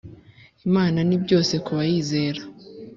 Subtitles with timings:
[0.67, 2.41] Imana ni byose kuba yizera